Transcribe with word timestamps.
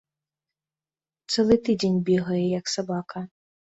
Цэлы 1.35 1.55
тыдзень 1.67 1.99
бегае, 2.11 2.41
як 2.59 2.65
сабака. 2.77 3.19